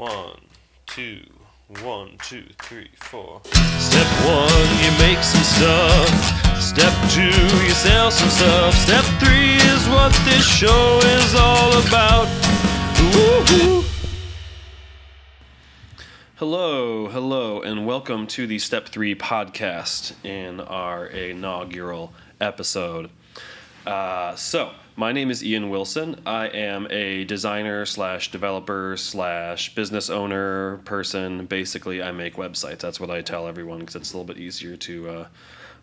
One, 0.00 0.40
two, 0.86 1.20
one, 1.82 2.16
two, 2.22 2.46
three, 2.62 2.88
four. 2.96 3.42
Step 3.44 4.06
one, 4.24 4.68
you 4.80 4.90
make 4.98 5.22
some 5.22 5.42
stuff. 5.42 6.58
Step 6.58 6.94
two, 7.10 7.24
you 7.24 7.70
sell 7.72 8.10
some 8.10 8.30
stuff. 8.30 8.74
Step 8.76 9.04
three 9.20 9.56
is 9.56 9.86
what 9.88 10.18
this 10.24 10.42
show 10.56 11.00
is 11.02 11.34
all 11.34 11.72
about. 11.86 12.28
Woo-hoo. 13.12 13.84
Hello, 16.36 17.08
hello, 17.08 17.60
and 17.60 17.84
welcome 17.84 18.26
to 18.28 18.46
the 18.46 18.58
Step 18.58 18.88
3 18.88 19.14
podcast 19.16 20.14
in 20.24 20.60
our 20.60 21.04
inaugural 21.08 22.14
episode. 22.40 23.10
Uh, 23.86 24.34
so, 24.36 24.72
my 24.96 25.12
name 25.12 25.30
is 25.30 25.42
Ian 25.42 25.70
Wilson. 25.70 26.20
I 26.26 26.48
am 26.48 26.86
a 26.90 27.24
designer 27.24 27.86
slash 27.86 28.30
developer 28.30 28.94
slash 28.98 29.74
business 29.74 30.10
owner 30.10 30.78
person. 30.84 31.46
Basically, 31.46 32.02
I 32.02 32.12
make 32.12 32.34
websites. 32.34 32.80
That's 32.80 33.00
what 33.00 33.10
I 33.10 33.22
tell 33.22 33.48
everyone 33.48 33.78
because 33.78 33.96
it's 33.96 34.12
a 34.12 34.18
little 34.18 34.34
bit 34.34 34.42
easier 34.42 34.76
to 34.76 35.08
uh, 35.08 35.28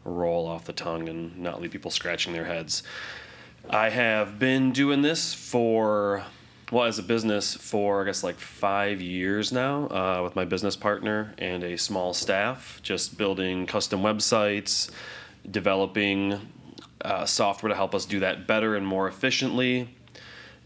roll 0.06 0.46
off 0.46 0.66
the 0.66 0.74
tongue 0.74 1.10
and 1.10 1.36
not 1.40 1.60
leave 1.60 1.72
people 1.72 1.90
scratching 1.90 2.34
their 2.34 2.46
heads. 2.46 2.84
I 3.70 3.90
have 3.90 4.38
been 4.38 4.72
doing 4.72 5.02
this 5.02 5.34
for, 5.34 6.24
well, 6.72 6.86
as 6.86 7.00
a 7.00 7.04
business 7.04 7.56
for, 7.56 8.04
I 8.04 8.06
guess, 8.06 8.24
like 8.24 8.38
five 8.38 9.02
years 9.02 9.52
now 9.52 9.88
uh, 9.88 10.22
with 10.24 10.36
my 10.36 10.46
business 10.46 10.76
partner 10.76 11.34
and 11.40 11.64
a 11.64 11.76
small 11.78 12.14
staff, 12.14 12.80
just 12.84 13.18
building 13.18 13.66
custom 13.66 14.02
websites, 14.02 14.92
developing 15.50 16.40
uh, 17.02 17.26
software 17.26 17.70
to 17.70 17.76
help 17.76 17.94
us 17.94 18.06
do 18.06 18.20
that 18.20 18.48
better 18.48 18.76
and 18.76 18.86
more 18.86 19.08
efficiently. 19.08 19.90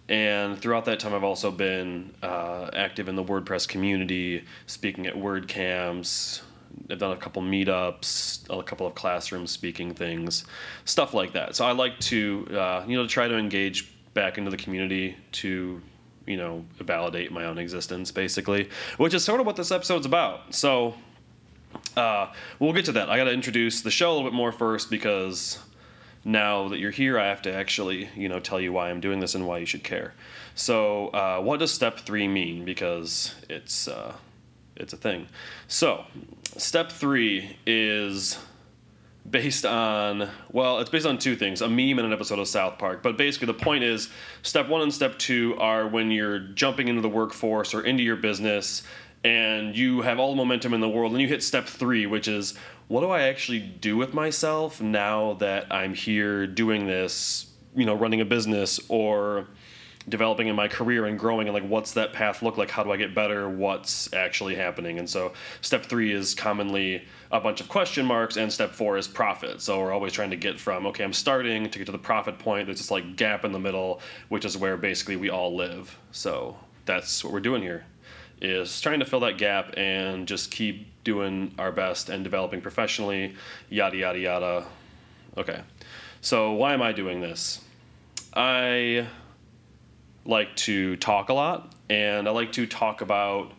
And 0.09 0.59
throughout 0.59 0.85
that 0.85 0.99
time, 0.99 1.13
I've 1.13 1.23
also 1.23 1.52
been 1.52 2.13
uh, 2.22 2.70
active 2.73 3.08
in 3.08 3.16
the 3.16 3.23
WordPress 3.23 3.67
community, 3.67 4.44
speaking 4.66 5.08
at 5.08 5.16
WordCamps. 5.16 6.41
I've 6.89 7.00
done 7.00 7.11
a 7.11 7.17
couple 7.17 7.41
meetups, 7.41 8.45
a 8.50 8.64
couple 8.64 8.88
of 8.88 8.95
classroom 8.95 9.47
speaking 9.47 9.94
things, 9.94 10.45
stuff 10.86 11.14
like 11.14 11.33
that. 11.33 11.56
So 11.56 11.66
I 11.66 11.72
like 11.72 12.00
to, 12.02 12.47
uh, 12.52 12.84
you 12.88 12.97
know, 12.97 13.08
try 13.08 13.28
to 13.28 13.38
engage 13.38 13.94
back 14.13 14.38
into 14.38 14.52
the 14.52 14.58
community 14.58 15.16
to, 15.34 15.81
you 16.25 16.38
know, 16.38 16.66
validate 16.80 17.31
my 17.31 17.45
own 17.45 17.58
existence, 17.58 18.11
basically, 18.11 18.69
which 18.97 19.13
is 19.13 19.23
sort 19.23 19.39
of 19.39 19.45
what 19.45 19.56
this 19.56 19.72
episode's 19.72 20.06
about. 20.06 20.53
So 20.53 20.95
uh, 21.95 22.28
we'll 22.59 22.73
get 22.73 22.86
to 22.86 22.91
that. 22.94 23.09
I 23.09 23.17
got 23.17 23.25
to 23.25 23.34
introduce 23.34 23.81
the 23.81 23.91
show 23.91 24.11
a 24.11 24.13
little 24.13 24.30
bit 24.30 24.36
more 24.36 24.52
first 24.52 24.89
because 24.89 25.59
now 26.23 26.67
that 26.67 26.80
you're 26.80 26.91
here, 26.91 27.19
I 27.19 27.27
have 27.27 27.41
to 27.44 27.53
actually, 27.53 28.09
you 28.16 28.30
know, 28.30 28.39
tell 28.39 28.59
you 28.59 28.72
why 28.72 28.89
I'm 28.89 29.00
doing 29.00 29.19
this 29.19 29.36
and 29.36 29.47
why 29.47 29.58
you 29.58 29.66
should 29.66 29.83
care. 29.83 30.14
So, 30.53 31.08
uh, 31.08 31.41
what 31.41 31.59
does 31.59 31.72
step 31.72 32.00
three 32.00 32.28
mean? 32.28 32.66
Because 32.66 33.33
it's 33.50 33.88
uh, 33.88 34.13
it's 34.75 34.94
a 34.94 34.97
thing. 34.97 35.28
So, 35.67 36.05
step 36.58 36.91
three 36.91 37.58
is 37.66 38.38
based 39.30 39.66
on 39.66 40.30
well, 40.52 40.80
it's 40.80 40.89
based 40.89 41.05
on 41.05 41.17
two 41.17 41.36
things: 41.36 41.61
a 41.61 41.67
meme 41.67 41.97
and 41.97 42.02
an 42.02 42.13
episode 42.13 42.39
of 42.39 42.47
South 42.47 42.78
Park. 42.78 43.02
But 43.02 43.17
basically, 43.17 43.47
the 43.47 43.53
point 43.56 43.83
is, 43.83 44.09
step 44.44 44.67
one 44.67 44.81
and 44.81 44.94
step 44.94 45.17
two 45.17 45.56
are 45.58 45.88
when 45.88 46.11
you're 46.11 46.39
jumping 46.39 46.88
into 46.88 47.02
the 47.02 47.09
workforce 47.09 47.73
or 47.73 47.81
into 47.81 48.03
your 48.03 48.17
business. 48.17 48.83
And 49.23 49.77
you 49.77 50.02
have 50.02 50.19
all 50.19 50.31
the 50.31 50.36
momentum 50.36 50.73
in 50.73 50.81
the 50.81 50.89
world, 50.89 51.11
and 51.11 51.22
you 51.22 51.27
hit 51.27 51.44
step 51.44 51.67
three, 51.67 52.08
which 52.08 52.27
is 52.27 52.55
what 52.88 53.02
do 53.02 53.09
I 53.09 53.23
actually 53.23 53.59
do 53.59 53.95
with 53.95 54.13
myself 54.13 54.81
now 54.81 55.33
that 55.36 55.67
I'm 55.72 55.94
here 55.94 56.47
doing 56.47 56.88
this, 56.88 57.50
you 57.75 57.86
know, 57.86 57.94
running 57.94 58.19
a 58.22 58.25
business 58.25 58.80
or 58.89 59.47
developing 60.09 60.47
in 60.47 60.55
my 60.55 60.67
career 60.67 61.05
and 61.05 61.17
growing 61.17 61.47
and 61.47 61.53
like 61.53 61.67
what's 61.67 61.91
that 61.94 62.11
path 62.11 62.41
look 62.41 62.58
like? 62.58 62.69
How 62.69 62.83
do 62.83 62.91
i 62.91 62.97
get 62.97 63.13
better? 63.13 63.47
What's 63.47 64.11
actually 64.13 64.55
happening? 64.55 65.00
And 65.00 65.09
so 65.09 65.33
step 65.61 65.85
three 65.85 66.11
is 66.11 66.33
commonly 66.33 67.06
a 67.31 67.39
bunch 67.39 67.61
of 67.61 67.69
question 67.69 68.06
marks 68.06 68.35
and 68.35 68.52
step 68.52 68.72
four 68.72 68.97
is 68.97 69.08
profit. 69.08 69.61
So 69.61 69.80
we're 69.80 69.94
always 69.94 70.13
trying 70.13 70.31
to 70.31 70.35
get 70.35 70.59
from 70.59 70.85
okay 70.88 71.03
i'm 71.03 71.13
starting 71.13 71.69
to 71.69 71.79
get 71.79 71.85
to 71.85 71.91
the 71.91 71.97
profit 71.97 72.40
point. 72.40 72.66
There's 72.66 72.79
this 72.79 72.91
like 72.91 73.16
gap 73.16 73.46
in 73.46 73.51
the 73.51 73.59
middle 73.59 74.01
which 74.29 74.44
is 74.44 74.57
where 74.57 74.75
basically 74.75 75.16
we 75.16 75.29
all 75.29 75.56
live. 75.56 75.97
So 76.12 76.57
that's 76.85 77.23
what 77.23 77.31
we're 77.31 77.40
doing 77.40 77.62
here 77.62 77.85
is 78.41 78.81
trying 78.81 79.00
to 79.00 79.06
fill 79.06 79.19
that 79.22 79.38
gap 79.38 79.74
and 79.78 80.28
just 80.28 80.52
keep 80.52 80.88
doing 81.03 81.53
our 81.59 81.72
best 81.72 82.09
and 82.09 82.24
developing 82.24 82.62
professionally, 82.62 83.35
yada, 83.69 83.97
yada, 83.97 84.19
yada. 84.19 84.66
Okay. 85.38 85.62
So, 86.22 86.53
why 86.53 86.74
am 86.74 86.81
I 86.81 86.91
doing 86.91 87.22
this? 87.22 87.62
I 88.34 89.07
like 90.25 90.56
to 90.56 90.96
talk 90.97 91.29
a 91.29 91.34
lot 91.34 91.74
and 91.90 92.28
I 92.28 92.31
like 92.31 92.52
to 92.53 92.66
talk 92.66 93.02
about 93.02 93.53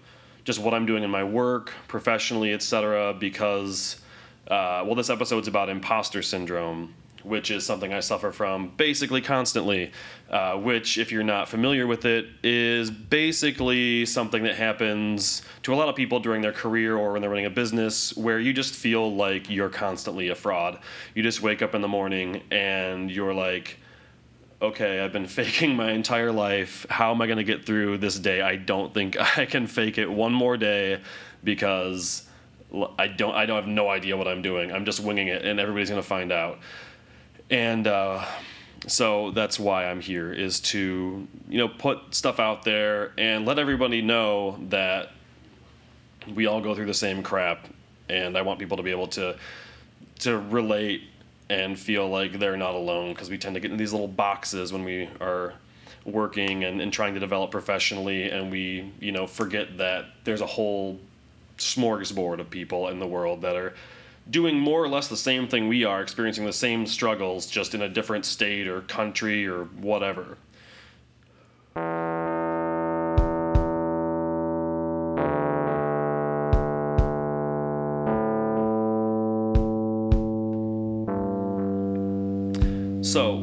just 0.45 0.59
what 0.61 0.75
I'm 0.75 0.87
doing 0.87 1.03
in 1.03 1.11
my 1.11 1.25
work, 1.25 1.73
professionally, 1.89 2.53
etc. 2.53 3.15
Because, 3.15 4.01
uh, 4.49 4.83
well, 4.85 4.95
this 4.95 5.11
episode's 5.11 5.49
about 5.49 5.69
imposter 5.69 6.23
syndrome, 6.23 6.95
which 7.25 7.51
is 7.51 7.65
something 7.65 7.93
I 7.93 8.01
suffer 8.01 8.33
from 8.33 8.73
basically 8.77 9.21
constantly. 9.21 9.93
Uh, 10.31 10.57
which, 10.57 10.97
if 10.97 11.13
you're 11.13 11.23
not 11.23 11.47
familiar 11.47 11.87
with 11.87 12.07
it, 12.07 12.27
is 12.43 12.91
basically 12.91 14.07
something 14.07 14.45
that 14.45 14.57
happens 14.57 15.43
to 15.63 15.75
a 15.75 15.77
lot 15.77 15.91
of 15.91 15.95
people 15.95 16.21
during 16.21 16.41
their 16.41 16.53
career 16.53 16.97
or 16.97 17.13
when 17.13 17.21
they're 17.21 17.29
running 17.29 17.45
a 17.45 17.51
business 17.51 18.17
where 18.17 18.41
you 18.41 18.55
just 18.55 18.75
feel 18.75 19.15
like 19.15 19.51
you're 19.51 19.69
constantly 19.69 20.31
a 20.31 20.35
fraud. 20.35 20.79
You 21.15 21.23
just 21.23 21.43
wake 21.43 21.61
up 21.61 21.75
in 21.75 21.83
the 21.83 21.89
morning 21.89 22.43
and 22.51 23.11
you're 23.11 23.35
like, 23.35 23.77
okay, 24.63 25.01
I've 25.01 25.13
been 25.13 25.27
faking 25.41 25.77
my 25.77 25.91
entire 25.93 26.33
life. 26.33 26.87
How 26.89 27.11
am 27.11 27.21
I 27.21 27.27
going 27.27 27.39
to 27.39 27.45
get 27.45 27.67
through 27.67 27.99
this 27.99 28.19
day? 28.19 28.41
I 28.41 28.57
don't 28.57 28.95
think 28.95 29.17
I 29.39 29.45
can 29.45 29.67
fake 29.67 29.99
it 29.99 30.11
one 30.11 30.33
more 30.33 30.57
day 30.57 31.03
because 31.45 32.27
I 32.99 33.09
don't 33.09 33.35
I 33.35 33.45
don't 33.45 33.57
have 33.57 33.67
no 33.67 33.91
idea 33.91 34.17
what 34.17 34.29
I'm 34.29 34.41
doing. 34.41 34.73
I'm 34.73 34.85
just 34.85 35.01
winging 35.01 35.29
it 35.29 35.45
and 35.45 35.61
everybody's 35.61 35.91
going 35.91 36.01
to 36.01 36.09
find 36.09 36.33
out. 36.33 36.61
And 37.53 37.87
uh, 37.87 38.25
so 38.87 39.31
that's 39.31 39.61
why 39.61 39.85
I'm 39.85 40.01
here 40.01 40.33
is 40.33 40.59
to 40.61 41.29
you 41.49 41.59
know 41.59 41.69
put 41.69 42.15
stuff 42.15 42.41
out 42.41 42.65
there 42.65 43.13
and 43.19 43.45
let 43.45 43.59
everybody 43.59 44.01
know 44.01 44.59
that 44.71 45.11
we 46.35 46.47
all 46.47 46.63
go 46.63 46.75
through 46.75 46.87
the 46.87 46.95
same 46.95 47.23
crap. 47.23 47.69
And 48.09 48.37
I 48.37 48.43
want 48.43 48.59
people 48.59 48.79
to 48.79 48.83
be 48.83 48.91
able 48.91 49.07
to 49.09 49.37
to 50.21 50.39
relate 50.39 51.03
and 51.51 51.79
feel 51.79 52.09
like 52.09 52.39
they're 52.39 52.57
not 52.57 52.75
alone 52.75 53.13
because 53.13 53.29
we 53.29 53.37
tend 53.37 53.55
to 53.55 53.61
get 53.61 53.71
in 53.71 53.77
these 53.77 53.93
little 53.93 54.09
boxes 54.09 54.73
when 54.73 54.83
we 54.83 55.11
are 55.21 55.53
working 56.07 56.65
and, 56.65 56.81
and 56.81 56.91
trying 56.91 57.13
to 57.13 57.21
develop 57.21 57.51
professionally. 57.51 58.31
And 58.31 58.51
we 58.51 58.91
you 58.99 59.13
know 59.13 59.27
forget 59.27 59.77
that 59.77 60.07
there's 60.25 60.41
a 60.41 60.47
whole 60.47 60.99
smorgasbord 61.59 62.41
of 62.41 62.49
people 62.49 62.89
in 62.89 62.99
the 62.99 63.07
world 63.07 63.43
that 63.43 63.57
are 63.57 63.75
doing 64.31 64.59
more 64.59 64.83
or 64.83 64.89
less 64.89 65.09
the 65.09 65.17
same 65.17 65.49
thing 65.49 65.69
we 65.69 65.85
are 65.85 66.01
experiencing 66.01 66.45
the 66.45 66.53
same 66.53 66.87
struggles 66.87 67.47
just 67.47 67.75
in 67.75 67.83
a 67.83 67.89
different 67.89 68.25
state 68.25 68.69
or 68.69 68.83
country 68.83 69.47
or 69.47 69.65
whatever 69.65 70.37
So, 83.13 83.39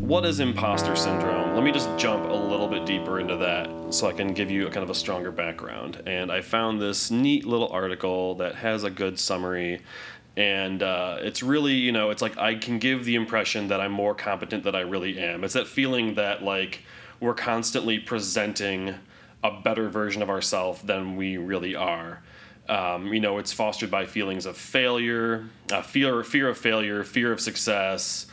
what 0.00 0.26
is 0.26 0.40
imposter 0.40 0.94
syndrome? 0.94 1.54
Let 1.54 1.64
me 1.64 1.72
just 1.72 1.88
jump 1.96 2.28
a 2.28 2.34
little 2.34 2.68
bit 2.68 2.84
deeper 2.84 3.20
into 3.20 3.36
that 3.36 3.94
so 3.94 4.06
I 4.06 4.12
can 4.12 4.34
give 4.34 4.50
you 4.50 4.66
a 4.66 4.70
kind 4.70 4.84
of 4.84 4.90
a 4.90 4.94
stronger 4.94 5.30
background. 5.30 6.02
And 6.04 6.30
I 6.30 6.42
found 6.42 6.78
this 6.78 7.10
neat 7.10 7.46
little 7.46 7.68
article 7.68 8.34
that 8.34 8.54
has 8.56 8.84
a 8.84 8.90
good 8.90 9.18
summary. 9.18 9.80
And 10.36 10.82
uh, 10.82 11.18
it's 11.20 11.42
really, 11.42 11.74
you 11.74 11.92
know, 11.92 12.10
it's 12.10 12.20
like 12.20 12.36
I 12.38 12.56
can 12.56 12.78
give 12.78 13.04
the 13.04 13.14
impression 13.14 13.68
that 13.68 13.80
I'm 13.80 13.92
more 13.92 14.14
competent 14.14 14.64
than 14.64 14.74
I 14.74 14.80
really 14.80 15.18
am. 15.18 15.44
It's 15.44 15.54
that 15.54 15.68
feeling 15.68 16.14
that, 16.14 16.42
like, 16.42 16.80
we're 17.20 17.34
constantly 17.34 17.98
presenting 18.00 18.94
a 19.44 19.60
better 19.60 19.88
version 19.88 20.22
of 20.22 20.30
ourselves 20.30 20.82
than 20.82 21.16
we 21.16 21.36
really 21.36 21.76
are. 21.76 22.22
Um, 22.68 23.12
you 23.12 23.20
know, 23.20 23.38
it's 23.38 23.52
fostered 23.52 23.90
by 23.90 24.06
feelings 24.06 24.46
of 24.46 24.56
failure, 24.56 25.44
uh, 25.70 25.82
fear, 25.82 26.24
fear 26.24 26.48
of 26.48 26.58
failure, 26.58 27.04
fear 27.04 27.30
of 27.30 27.40
success, 27.40 28.26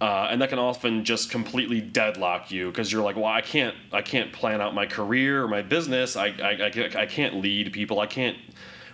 uh, 0.00 0.28
and 0.30 0.40
that 0.40 0.50
can 0.50 0.58
often 0.58 1.04
just 1.04 1.30
completely 1.30 1.80
deadlock 1.80 2.50
you 2.50 2.68
because 2.68 2.92
you're 2.92 3.02
like, 3.02 3.16
well, 3.16 3.24
I 3.24 3.40
can't, 3.40 3.74
I 3.92 4.02
can't 4.02 4.32
plan 4.32 4.60
out 4.60 4.74
my 4.74 4.86
career 4.86 5.42
or 5.42 5.48
my 5.48 5.62
business. 5.62 6.16
I, 6.16 6.26
I, 6.26 6.70
I, 6.70 7.02
I 7.02 7.06
can't 7.06 7.36
lead 7.36 7.72
people. 7.72 8.00
I 8.00 8.06
can't. 8.06 8.36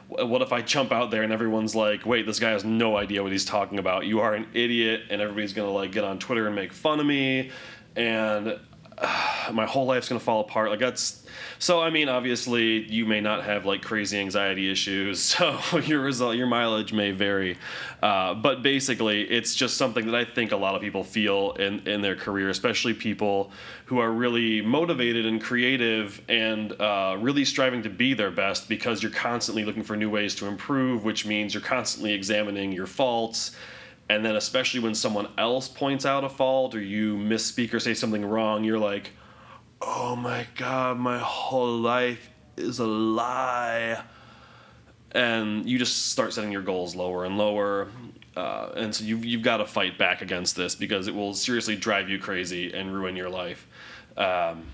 What 0.08 0.40
if 0.40 0.52
I 0.52 0.62
jump 0.62 0.92
out 0.92 1.10
there 1.10 1.22
and 1.22 1.32
everyone's 1.32 1.74
like, 1.74 2.06
wait, 2.06 2.26
this 2.26 2.38
guy 2.38 2.50
has 2.50 2.64
no 2.64 2.96
idea 2.96 3.22
what 3.22 3.32
he's 3.32 3.44
talking 3.44 3.78
about. 3.78 4.06
You 4.06 4.20
are 4.20 4.34
an 4.34 4.46
idiot, 4.54 5.02
and 5.10 5.20
everybody's 5.20 5.52
gonna 5.52 5.70
like 5.70 5.92
get 5.92 6.04
on 6.04 6.18
Twitter 6.18 6.46
and 6.46 6.54
make 6.54 6.72
fun 6.72 7.00
of 7.00 7.06
me, 7.06 7.50
and 7.96 8.58
my 9.52 9.66
whole 9.66 9.87
life's 9.87 10.08
gonna 10.08 10.20
fall 10.20 10.40
apart. 10.40 10.70
Like 10.70 10.78
that's 10.78 11.25
so. 11.58 11.82
I 11.82 11.90
mean, 11.90 12.08
obviously, 12.08 12.82
you 12.90 13.04
may 13.04 13.20
not 13.20 13.44
have 13.44 13.66
like 13.66 13.82
crazy 13.82 14.19
anxiety 14.19 14.70
issues, 14.70 15.20
so 15.22 15.58
your 15.84 16.00
result, 16.00 16.37
your 16.37 16.46
mileage 16.46 16.93
may 16.93 17.10
vary. 17.10 17.58
Uh, 18.02 18.34
but 18.34 18.62
basically, 18.62 19.22
it's 19.22 19.54
just 19.54 19.76
something 19.76 20.06
that 20.06 20.14
I 20.14 20.25
think 20.25 20.52
a 20.52 20.56
lot 20.56 20.75
of 20.75 20.81
people 20.81 21.04
feel 21.04 21.52
in 21.52 21.87
in 21.87 22.00
their 22.00 22.16
career, 22.16 22.48
especially 22.48 22.94
people 22.94 23.50
who 23.84 23.98
are 23.98 24.10
really 24.10 24.60
motivated 24.62 25.26
and 25.26 25.40
creative 25.40 26.20
and 26.28 26.72
uh, 26.81 27.16
really 27.20 27.44
striving 27.44 27.82
to 27.82 27.90
be 27.90 28.14
their 28.14 28.31
best 28.31 28.69
because 28.69 29.02
you're 29.02 29.12
constantly 29.12 29.64
looking 29.64 29.82
for 29.82 29.96
new 29.96 30.10
ways 30.10 30.34
to 30.37 30.46
improve, 30.46 31.04
which 31.04 31.25
means 31.26 31.54
you're 31.54 31.62
constantly 31.62 32.12
examining 32.12 32.72
your 32.72 32.87
faults 32.87 33.54
and 34.08 34.24
then 34.24 34.36
especially 34.36 34.80
when 34.80 34.94
someone 34.94 35.28
else 35.36 35.68
points 35.68 36.06
out 36.06 36.24
a 36.24 36.28
fault 36.28 36.74
or 36.74 36.80
you 36.80 37.16
misspeak 37.16 37.72
or 37.74 37.80
say 37.80 37.94
something 37.94 38.24
wrong 38.24 38.64
you're 38.64 38.78
like 38.78 39.10
oh 39.82 40.16
my 40.16 40.46
god 40.56 40.98
my 40.98 41.18
whole 41.18 41.76
life 41.76 42.30
is 42.56 42.78
a 42.78 42.86
lie. 42.86 44.02
And 45.12 45.68
you 45.68 45.78
just 45.78 46.08
start 46.08 46.32
setting 46.32 46.52
your 46.52 46.62
goals 46.62 46.94
lower 46.94 47.24
and 47.24 47.38
lower. 47.38 47.88
Uh, 48.36 48.70
and 48.76 48.94
so 48.94 49.04
you've, 49.04 49.24
you've 49.24 49.42
got 49.42 49.58
to 49.58 49.66
fight 49.66 49.96
back 49.96 50.20
against 50.20 50.56
this 50.56 50.74
because 50.74 51.08
it 51.08 51.14
will 51.14 51.32
seriously 51.32 51.76
drive 51.76 52.08
you 52.10 52.18
crazy 52.18 52.72
and 52.74 52.92
ruin 52.92 53.16
your 53.16 53.30
life. 53.30 53.66
Um, 54.16 54.64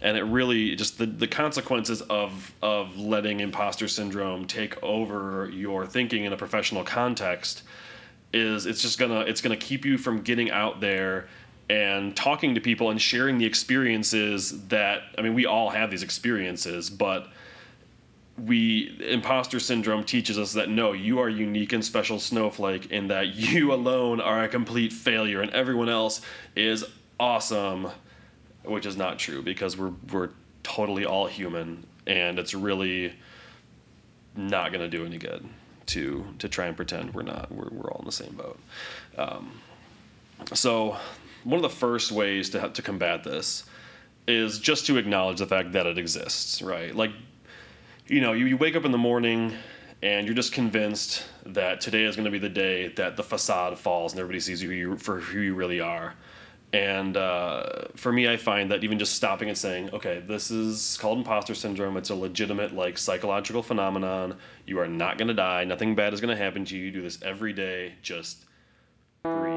and 0.00 0.16
it 0.16 0.22
really 0.22 0.76
just 0.76 0.96
the, 0.96 1.06
the 1.06 1.26
consequences 1.26 2.02
of 2.02 2.54
of 2.62 2.96
letting 2.96 3.40
imposter 3.40 3.88
syndrome 3.88 4.46
take 4.46 4.80
over 4.80 5.50
your 5.52 5.86
thinking 5.86 6.24
in 6.24 6.32
a 6.32 6.36
professional 6.36 6.84
context 6.84 7.64
is 8.32 8.66
it's 8.66 8.82
just 8.82 8.98
gonna 8.98 9.20
it's 9.20 9.40
gonna 9.40 9.56
keep 9.56 9.84
you 9.84 9.98
from 9.98 10.22
getting 10.22 10.50
out 10.50 10.80
there 10.80 11.28
and 11.70 12.16
talking 12.16 12.54
to 12.54 12.60
people 12.60 12.90
and 12.90 13.00
sharing 13.00 13.38
the 13.38 13.44
experiences 13.44 14.66
that 14.68 15.02
I 15.16 15.22
mean 15.22 15.34
we 15.34 15.46
all 15.46 15.70
have 15.70 15.90
these 15.90 16.02
experiences, 16.02 16.90
but 16.90 17.28
we 18.36 18.96
imposter 19.08 19.58
syndrome 19.58 20.04
teaches 20.04 20.38
us 20.38 20.52
that 20.52 20.68
no, 20.68 20.92
you 20.92 21.18
are 21.18 21.28
unique 21.28 21.72
and 21.72 21.84
special 21.84 22.20
snowflake 22.20 22.92
in 22.92 23.08
that 23.08 23.28
you 23.34 23.72
alone 23.72 24.20
are 24.20 24.44
a 24.44 24.48
complete 24.48 24.92
failure 24.92 25.40
and 25.40 25.50
everyone 25.52 25.88
else 25.88 26.20
is 26.54 26.84
awesome, 27.18 27.88
which 28.64 28.86
is 28.86 28.96
not 28.96 29.18
true 29.18 29.42
because 29.42 29.76
we're 29.76 29.92
we're 30.12 30.30
totally 30.62 31.04
all 31.04 31.26
human 31.26 31.84
and 32.06 32.38
it's 32.38 32.54
really 32.54 33.14
not 34.36 34.70
going 34.70 34.80
to 34.80 34.96
do 34.96 35.04
any 35.04 35.18
good 35.18 35.46
to 35.88 36.24
to 36.38 36.48
try 36.48 36.66
and 36.66 36.76
pretend 36.76 37.14
we're 37.14 37.22
not 37.22 37.50
we're, 37.50 37.68
we're 37.70 37.90
all 37.90 38.00
in 38.00 38.06
the 38.06 38.12
same 38.12 38.34
boat. 38.34 38.58
Um, 39.16 39.52
so 40.54 40.96
one 41.44 41.56
of 41.56 41.62
the 41.62 41.76
first 41.76 42.12
ways 42.12 42.50
to 42.50 42.68
to 42.68 42.82
combat 42.82 43.24
this 43.24 43.64
is 44.26 44.58
just 44.58 44.86
to 44.86 44.98
acknowledge 44.98 45.38
the 45.38 45.46
fact 45.46 45.72
that 45.72 45.86
it 45.86 45.98
exists 45.98 46.62
right? 46.62 46.94
Like 46.94 47.12
you 48.06 48.20
know 48.20 48.32
you, 48.32 48.46
you 48.46 48.56
wake 48.56 48.76
up 48.76 48.84
in 48.84 48.92
the 48.92 48.98
morning 48.98 49.52
and 50.02 50.26
you're 50.26 50.36
just 50.36 50.52
convinced 50.52 51.26
that 51.44 51.80
today 51.80 52.04
is 52.04 52.14
going 52.14 52.24
to 52.24 52.30
be 52.30 52.38
the 52.38 52.48
day 52.48 52.88
that 52.88 53.16
the 53.16 53.22
facade 53.22 53.76
falls 53.78 54.12
and 54.12 54.20
everybody 54.20 54.38
sees 54.40 54.62
you 54.62 54.96
for 54.96 55.18
who 55.18 55.40
you 55.40 55.54
really 55.54 55.80
are 55.80 56.14
and 56.72 57.16
uh, 57.16 57.86
for 57.96 58.12
me, 58.12 58.28
I 58.28 58.36
find 58.36 58.70
that 58.70 58.84
even 58.84 58.98
just 58.98 59.14
stopping 59.14 59.48
and 59.48 59.56
saying, 59.56 59.88
okay, 59.94 60.22
this 60.26 60.50
is 60.50 60.98
called 61.00 61.16
imposter 61.18 61.54
syndrome. 61.54 61.96
It's 61.96 62.10
a 62.10 62.14
legitimate, 62.14 62.74
like, 62.74 62.98
psychological 62.98 63.62
phenomenon. 63.62 64.36
You 64.66 64.78
are 64.80 64.86
not 64.86 65.16
going 65.16 65.28
to 65.28 65.34
die. 65.34 65.64
Nothing 65.64 65.94
bad 65.94 66.12
is 66.12 66.20
going 66.20 66.36
to 66.36 66.42
happen 66.42 66.66
to 66.66 66.76
you. 66.76 66.84
You 66.84 66.90
do 66.90 67.00
this 67.00 67.22
every 67.22 67.54
day. 67.54 67.94
Just 68.02 68.44
breathe. 69.22 69.54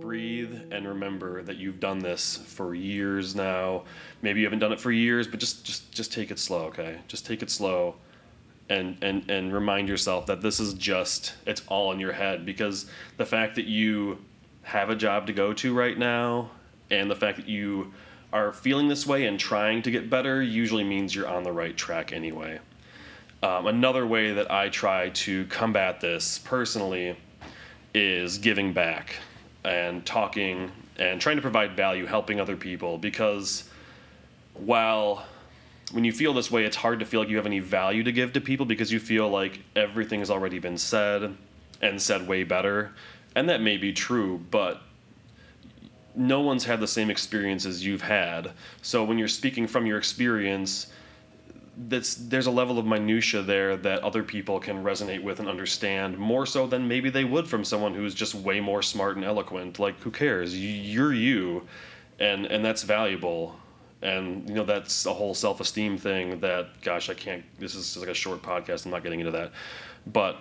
Breathe 0.00 0.60
and 0.72 0.88
remember 0.88 1.44
that 1.44 1.56
you've 1.56 1.78
done 1.78 2.00
this 2.00 2.38
for 2.38 2.74
years 2.74 3.36
now. 3.36 3.84
Maybe 4.22 4.40
you 4.40 4.46
haven't 4.46 4.58
done 4.58 4.72
it 4.72 4.80
for 4.80 4.90
years, 4.90 5.28
but 5.28 5.38
just, 5.38 5.64
just, 5.64 5.92
just 5.92 6.12
take 6.12 6.32
it 6.32 6.38
slow, 6.40 6.64
okay? 6.64 6.98
Just 7.06 7.24
take 7.24 7.42
it 7.42 7.50
slow. 7.50 7.94
And, 8.68 8.96
and, 9.02 9.30
and 9.30 9.52
remind 9.52 9.88
yourself 9.88 10.26
that 10.26 10.42
this 10.42 10.58
is 10.58 10.74
just, 10.74 11.34
it's 11.46 11.62
all 11.68 11.92
in 11.92 12.00
your 12.00 12.12
head 12.12 12.44
because 12.44 12.86
the 13.18 13.26
fact 13.26 13.54
that 13.56 13.66
you 13.66 14.18
have 14.62 14.90
a 14.90 14.96
job 14.96 15.26
to 15.26 15.32
go 15.32 15.52
to 15.54 15.74
right 15.74 15.98
now, 15.98 16.50
and 16.90 17.10
the 17.10 17.16
fact 17.16 17.38
that 17.38 17.48
you 17.48 17.92
are 18.32 18.52
feeling 18.52 18.88
this 18.88 19.06
way 19.06 19.26
and 19.26 19.38
trying 19.38 19.82
to 19.82 19.90
get 19.90 20.08
better 20.08 20.42
usually 20.42 20.84
means 20.84 21.14
you're 21.14 21.28
on 21.28 21.42
the 21.42 21.52
right 21.52 21.76
track 21.76 22.12
anyway. 22.12 22.58
Um, 23.42 23.66
another 23.66 24.06
way 24.06 24.32
that 24.32 24.50
I 24.50 24.68
try 24.68 25.08
to 25.10 25.46
combat 25.46 26.00
this 26.00 26.38
personally 26.38 27.16
is 27.94 28.38
giving 28.38 28.72
back 28.72 29.14
and 29.64 30.04
talking 30.04 30.70
and 30.98 31.20
trying 31.20 31.36
to 31.36 31.42
provide 31.42 31.74
value, 31.74 32.06
helping 32.06 32.38
other 32.38 32.56
people. 32.56 32.98
Because 32.98 33.68
while 34.54 35.24
when 35.92 36.04
you 36.04 36.12
feel 36.12 36.34
this 36.34 36.50
way, 36.50 36.64
it's 36.64 36.76
hard 36.76 37.00
to 37.00 37.06
feel 37.06 37.20
like 37.20 37.30
you 37.30 37.36
have 37.36 37.46
any 37.46 37.60
value 37.60 38.02
to 38.02 38.12
give 38.12 38.34
to 38.34 38.40
people 38.40 38.66
because 38.66 38.92
you 38.92 39.00
feel 39.00 39.28
like 39.28 39.60
everything 39.74 40.20
has 40.20 40.30
already 40.30 40.58
been 40.58 40.78
said 40.78 41.34
and 41.80 42.00
said 42.00 42.28
way 42.28 42.44
better 42.44 42.92
and 43.36 43.48
that 43.48 43.60
may 43.60 43.76
be 43.76 43.92
true, 43.92 44.40
but 44.50 44.82
no 46.14 46.40
one's 46.40 46.64
had 46.64 46.80
the 46.80 46.88
same 46.88 47.10
experience 47.10 47.64
as 47.64 47.84
you've 47.84 48.02
had. 48.02 48.52
So 48.82 49.04
when 49.04 49.18
you're 49.18 49.28
speaking 49.28 49.66
from 49.66 49.86
your 49.86 49.98
experience, 49.98 50.88
that's 51.88 52.14
there's 52.14 52.46
a 52.46 52.50
level 52.50 52.78
of 52.78 52.84
minutia 52.84 53.42
there 53.42 53.76
that 53.76 54.02
other 54.02 54.22
people 54.22 54.60
can 54.60 54.82
resonate 54.82 55.22
with 55.22 55.40
and 55.40 55.48
understand 55.48 56.18
more 56.18 56.44
so 56.44 56.66
than 56.66 56.86
maybe 56.86 57.08
they 57.08 57.24
would 57.24 57.48
from 57.48 57.64
someone 57.64 57.94
who's 57.94 58.14
just 58.14 58.34
way 58.34 58.60
more 58.60 58.82
smart 58.82 59.16
and 59.16 59.24
eloquent. 59.24 59.78
Like 59.78 59.98
who 60.00 60.10
cares? 60.10 60.58
You're 60.58 61.14
you, 61.14 61.66
and 62.18 62.46
and 62.46 62.64
that's 62.64 62.82
valuable. 62.82 63.56
And 64.02 64.48
you 64.48 64.54
know 64.54 64.64
that's 64.64 65.06
a 65.06 65.12
whole 65.12 65.34
self-esteem 65.34 65.98
thing. 65.98 66.40
That 66.40 66.80
gosh, 66.82 67.08
I 67.08 67.14
can't. 67.14 67.44
This 67.58 67.74
is 67.74 67.96
like 67.96 68.08
a 68.08 68.14
short 68.14 68.42
podcast. 68.42 68.84
I'm 68.84 68.90
not 68.90 69.02
getting 69.02 69.20
into 69.20 69.32
that, 69.32 69.52
but 70.06 70.38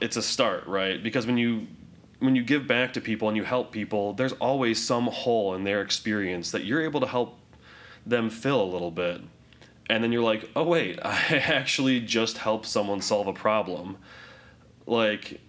it's 0.00 0.16
a 0.16 0.22
start, 0.22 0.66
right? 0.66 1.02
Because 1.02 1.26
when 1.26 1.36
you 1.36 1.66
when 2.20 2.36
you 2.36 2.42
give 2.42 2.66
back 2.66 2.92
to 2.94 3.00
people 3.00 3.28
and 3.28 3.36
you 3.36 3.44
help 3.44 3.70
people, 3.72 4.14
there's 4.14 4.32
always 4.34 4.82
some 4.82 5.06
hole 5.06 5.54
in 5.54 5.64
their 5.64 5.82
experience 5.82 6.52
that 6.52 6.64
you're 6.64 6.82
able 6.82 7.00
to 7.00 7.06
help 7.06 7.38
them 8.06 8.30
fill 8.30 8.62
a 8.62 8.64
little 8.64 8.90
bit. 8.90 9.20
And 9.90 10.02
then 10.02 10.12
you're 10.12 10.22
like, 10.22 10.50
"Oh 10.56 10.64
wait, 10.64 10.98
I 11.04 11.42
actually 11.46 12.00
just 12.00 12.38
helped 12.38 12.66
someone 12.66 13.00
solve 13.00 13.26
a 13.26 13.32
problem." 13.32 13.98
Like 14.86 15.40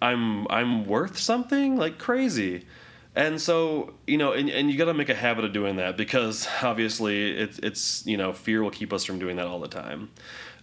I'm 0.00 0.46
I'm 0.48 0.84
worth 0.84 1.18
something? 1.18 1.76
Like 1.76 1.98
crazy. 1.98 2.66
And 3.14 3.40
so, 3.40 3.92
you 4.06 4.16
know, 4.16 4.32
and, 4.32 4.48
and 4.48 4.70
you 4.70 4.78
got 4.78 4.86
to 4.86 4.94
make 4.94 5.10
a 5.10 5.14
habit 5.14 5.44
of 5.44 5.52
doing 5.52 5.76
that 5.76 5.96
because 5.96 6.48
obviously 6.62 7.32
it's, 7.32 7.58
it's, 7.58 8.06
you 8.06 8.16
know, 8.16 8.32
fear 8.32 8.62
will 8.62 8.70
keep 8.70 8.92
us 8.92 9.04
from 9.04 9.18
doing 9.18 9.36
that 9.36 9.46
all 9.46 9.60
the 9.60 9.68
time. 9.68 10.10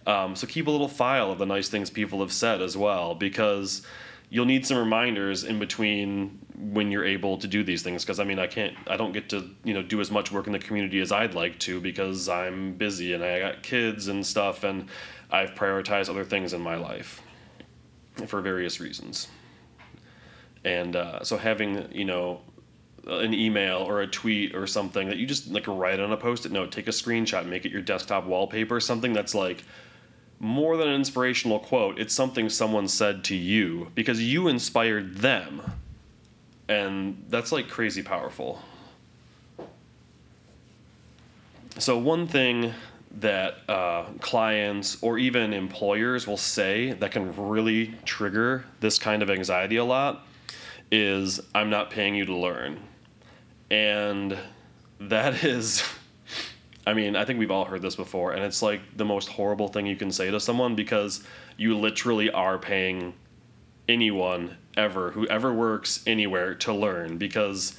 Um, 0.06 0.34
so 0.34 0.46
keep 0.46 0.66
a 0.66 0.70
little 0.70 0.88
file 0.88 1.30
of 1.30 1.38
the 1.38 1.46
nice 1.46 1.68
things 1.68 1.90
people 1.90 2.20
have 2.20 2.32
said 2.32 2.62
as 2.62 2.76
well, 2.76 3.14
because 3.14 3.82
you'll 4.30 4.46
need 4.46 4.64
some 4.64 4.78
reminders 4.78 5.44
in 5.44 5.58
between 5.58 6.38
when 6.56 6.90
you're 6.90 7.04
able 7.04 7.36
to 7.38 7.46
do 7.46 7.62
these 7.62 7.82
things. 7.82 8.04
Because 8.04 8.20
I 8.20 8.24
mean, 8.24 8.38
I 8.38 8.46
can't, 8.46 8.76
I 8.86 8.96
don't 8.96 9.12
get 9.12 9.28
to 9.30 9.50
you 9.64 9.74
know 9.74 9.82
do 9.82 10.00
as 10.00 10.10
much 10.10 10.32
work 10.32 10.46
in 10.46 10.52
the 10.52 10.58
community 10.58 11.00
as 11.00 11.12
I'd 11.12 11.34
like 11.34 11.58
to 11.60 11.80
because 11.80 12.28
I'm 12.28 12.74
busy 12.74 13.12
and 13.12 13.22
I 13.22 13.40
got 13.40 13.62
kids 13.62 14.08
and 14.08 14.24
stuff, 14.24 14.64
and 14.64 14.88
I've 15.30 15.54
prioritized 15.54 16.08
other 16.08 16.24
things 16.24 16.54
in 16.54 16.60
my 16.60 16.76
life 16.76 17.22
for 18.26 18.40
various 18.40 18.80
reasons. 18.80 19.28
And 20.64 20.96
uh, 20.96 21.24
so 21.24 21.36
having 21.36 21.88
you 21.92 22.04
know 22.04 22.40
an 23.06 23.32
email 23.32 23.78
or 23.78 24.02
a 24.02 24.06
tweet 24.06 24.54
or 24.54 24.66
something 24.66 25.08
that 25.08 25.16
you 25.16 25.26
just 25.26 25.50
like 25.50 25.66
write 25.66 26.00
on 26.00 26.12
a 26.12 26.16
post-it 26.16 26.52
note, 26.52 26.70
take 26.70 26.86
a 26.86 26.90
screenshot, 26.90 27.46
make 27.46 27.64
it 27.64 27.72
your 27.72 27.80
desktop 27.80 28.26
wallpaper, 28.26 28.78
something 28.78 29.12
that's 29.12 29.34
like 29.34 29.64
more 30.40 30.78
than 30.78 30.88
an 30.88 30.94
inspirational 30.94 31.58
quote, 31.58 32.00
it's 32.00 32.14
something 32.14 32.48
someone 32.48 32.88
said 32.88 33.22
to 33.24 33.36
you 33.36 33.92
because 33.94 34.22
you 34.22 34.48
inspired 34.48 35.18
them. 35.18 35.60
And 36.68 37.24
that's 37.28 37.52
like 37.52 37.68
crazy 37.68 38.02
powerful. 38.02 38.62
So, 41.78 41.98
one 41.98 42.26
thing 42.26 42.72
that 43.18 43.58
uh, 43.68 44.04
clients 44.20 45.02
or 45.02 45.18
even 45.18 45.52
employers 45.52 46.26
will 46.26 46.36
say 46.36 46.92
that 46.92 47.10
can 47.10 47.36
really 47.36 47.94
trigger 48.04 48.64
this 48.80 48.98
kind 48.98 49.22
of 49.22 49.30
anxiety 49.30 49.76
a 49.76 49.84
lot 49.84 50.26
is 50.90 51.40
I'm 51.54 51.70
not 51.70 51.90
paying 51.90 52.14
you 52.14 52.24
to 52.24 52.36
learn. 52.36 52.80
And 53.70 54.38
that 55.00 55.44
is 55.44 55.82
I 56.86 56.94
mean, 56.94 57.14
I 57.14 57.24
think 57.24 57.38
we've 57.38 57.50
all 57.50 57.64
heard 57.64 57.82
this 57.82 57.96
before, 57.96 58.32
and 58.32 58.42
it's 58.42 58.62
like 58.62 58.80
the 58.96 59.04
most 59.04 59.28
horrible 59.28 59.68
thing 59.68 59.86
you 59.86 59.96
can 59.96 60.10
say 60.10 60.30
to 60.30 60.40
someone 60.40 60.74
because 60.74 61.22
you 61.56 61.76
literally 61.76 62.30
are 62.30 62.58
paying 62.58 63.14
anyone 63.88 64.56
ever 64.76 65.10
whoever 65.10 65.52
works 65.52 66.02
anywhere 66.06 66.54
to 66.54 66.72
learn 66.72 67.18
because 67.18 67.78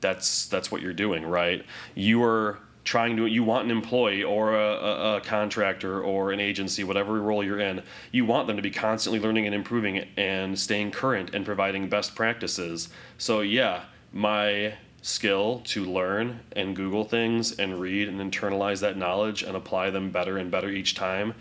that's 0.00 0.46
that's 0.46 0.70
what 0.70 0.82
you're 0.82 0.92
doing, 0.92 1.26
right? 1.26 1.64
You 1.94 2.22
are 2.22 2.58
trying 2.86 3.16
to 3.16 3.26
you 3.26 3.42
want 3.42 3.64
an 3.64 3.70
employee 3.70 4.22
or 4.22 4.54
a, 4.54 4.74
a, 4.74 5.16
a, 5.16 5.20
contractor 5.20 6.00
or 6.00 6.30
an 6.30 6.38
agency 6.38 6.84
whatever 6.84 7.20
role 7.20 7.42
you're 7.42 7.58
in 7.58 7.82
you 8.12 8.24
want 8.24 8.46
them 8.46 8.54
to 8.54 8.62
be 8.62 8.70
constantly 8.70 9.18
learning 9.18 9.44
and 9.44 9.54
improving 9.54 10.06
and 10.16 10.56
staying 10.56 10.88
current 10.92 11.34
and 11.34 11.44
providing 11.44 11.88
best 11.88 12.14
practices 12.14 12.88
so 13.18 13.40
yeah 13.40 13.82
my 14.12 14.72
skill 15.06 15.62
to 15.64 15.84
learn 15.84 16.40
and 16.56 16.74
Google 16.74 17.04
things 17.04 17.58
and 17.60 17.80
read 17.80 18.08
and 18.08 18.20
internalize 18.20 18.80
that 18.80 18.96
knowledge 18.96 19.44
and 19.44 19.56
apply 19.56 19.90
them 19.90 20.10
better 20.10 20.38
and 20.38 20.50
better 20.50 20.68
each 20.68 20.96
time, 20.96 21.32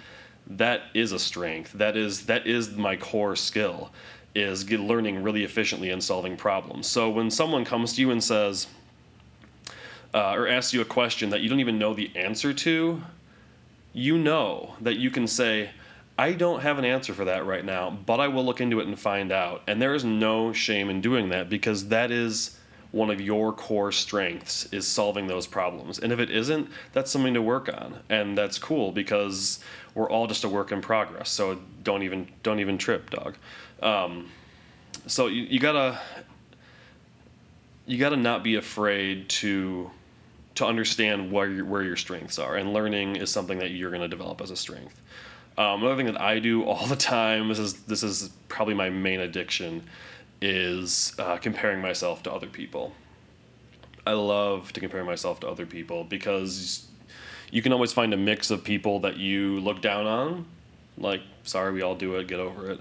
that 0.45 0.83
is 0.93 1.11
a 1.11 1.17
strength. 1.17 1.73
That 1.73 1.97
is 1.97 2.27
that 2.27 2.45
is 2.45 2.75
my 2.77 2.95
core 2.95 3.35
skill 3.35 3.91
is 4.35 4.69
learning 4.69 5.23
really 5.23 5.43
efficiently 5.43 5.89
and 5.89 6.03
solving 6.03 6.37
problems. 6.37 6.85
So 6.85 7.09
when 7.09 7.31
someone 7.31 7.65
comes 7.65 7.93
to 7.93 8.01
you 8.01 8.11
and 8.11 8.23
says 8.23 8.67
uh, 10.13 10.33
or 10.33 10.47
asks 10.47 10.71
you 10.71 10.81
a 10.81 10.85
question 10.85 11.31
that 11.31 11.41
you 11.41 11.49
don't 11.49 11.59
even 11.59 11.79
know 11.79 11.93
the 11.93 12.11
answer 12.15 12.53
to, 12.53 13.01
you 13.93 14.17
know 14.17 14.75
that 14.81 14.97
you 14.97 15.09
can 15.09 15.25
say, 15.25 15.71
I 16.19 16.33
don't 16.33 16.61
have 16.61 16.77
an 16.77 16.85
answer 16.85 17.13
for 17.13 17.25
that 17.25 17.45
right 17.45 17.65
now, 17.65 17.97
but 18.05 18.19
I 18.19 18.27
will 18.27 18.45
look 18.45 18.61
into 18.61 18.79
it 18.79 18.87
and 18.87 18.99
find 18.99 19.31
out. 19.31 19.63
And 19.67 19.81
there 19.81 19.95
is 19.95 20.05
no 20.05 20.53
shame 20.53 20.89
in 20.89 21.01
doing 21.01 21.29
that 21.29 21.49
because 21.49 21.87
that 21.87 22.11
is 22.11 22.59
one 22.95 23.09
of 23.09 23.19
your 23.19 23.51
core 23.51 23.91
strengths 23.91 24.71
is 24.71 24.87
solving 24.87 25.27
those 25.27 25.45
problems. 25.45 25.99
And 25.99 26.13
if 26.13 26.19
it 26.19 26.31
isn't, 26.31 26.69
that's 26.93 27.11
something 27.11 27.33
to 27.33 27.41
work 27.41 27.67
on. 27.67 27.99
And 28.07 28.37
that's 28.37 28.57
cool 28.57 28.93
because 28.93 29.59
we're 29.95 30.09
all 30.09 30.27
just 30.27 30.45
a 30.45 30.49
work 30.49 30.71
in 30.71 30.79
progress. 30.79 31.29
So 31.29 31.59
don't 31.83 32.03
even 32.03 32.29
don't 32.41 32.61
even 32.61 32.77
trip, 32.77 33.09
dog. 33.09 33.35
Um, 33.83 34.29
so 35.07 35.27
you, 35.27 35.43
you 35.43 35.59
gotta 35.59 35.99
you 37.85 37.97
gotta 37.97 38.15
not 38.15 38.45
be 38.45 38.55
afraid 38.55 39.27
to 39.41 39.91
to 40.55 40.65
understand 40.65 41.33
where 41.33 41.49
your, 41.49 41.65
where 41.65 41.83
your 41.83 41.97
strengths 41.97 42.39
are. 42.39 42.55
And 42.55 42.71
learning 42.71 43.17
is 43.17 43.29
something 43.29 43.59
that 43.59 43.71
you're 43.71 43.91
to 43.91 44.07
develop 44.07 44.39
as 44.39 44.51
a 44.51 44.55
strength. 44.55 45.01
Um, 45.57 45.81
another 45.81 45.97
thing 45.97 46.05
that 46.05 46.21
I 46.21 46.39
do 46.39 46.63
all 46.63 46.87
the 46.87 46.95
time, 46.95 47.49
this 47.49 47.59
is 47.59 47.73
this 47.83 48.03
is 48.03 48.29
probably 48.47 48.73
my 48.73 48.89
main 48.89 49.19
addiction, 49.19 49.83
is 50.45 51.15
uh, 51.17 51.37
comparing 51.37 51.81
myself 51.81 52.21
to 52.23 52.31
other 52.31 52.45
people. 52.45 52.93
I 54.05 54.13
love 54.13 54.71
to 54.73 54.79
compare 54.79 55.03
myself 55.03 55.39
to 55.39 55.47
other 55.47 55.65
people 55.65 56.03
because 56.03 56.85
you 57.49 57.63
can 57.63 57.73
always 57.73 57.91
find 57.91 58.13
a 58.13 58.17
mix 58.17 58.51
of 58.51 58.63
people 58.63 58.99
that 58.99 59.17
you 59.17 59.59
look 59.61 59.81
down 59.81 60.05
on. 60.05 60.45
Like, 60.97 61.21
sorry, 61.43 61.73
we 61.73 61.81
all 61.81 61.95
do 61.95 62.15
it. 62.15 62.27
Get 62.27 62.39
over 62.39 62.69
it. 62.71 62.79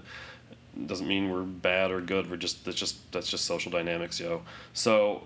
Doesn't 0.85 1.07
mean 1.07 1.31
we're 1.31 1.41
bad 1.41 1.89
or 1.89 2.01
good. 2.01 2.29
We're 2.29 2.37
just 2.37 2.63
that's 2.65 2.77
just 2.77 3.11
that's 3.11 3.29
just 3.29 3.45
social 3.45 3.71
dynamics, 3.71 4.19
yo. 4.19 4.43
So 4.73 5.23